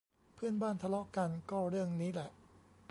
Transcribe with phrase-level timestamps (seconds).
[0.33, 2.29] เพื่อนบ้านทะเลาะกันก็เรื่องนี้แหละ